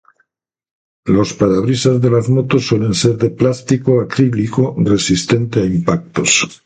[1.05, 6.47] Los parabrisas de las motos suelen ser de plástico acrílico resistente a impactos.